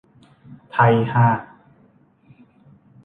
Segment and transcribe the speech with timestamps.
[0.71, 1.27] ไทยฮา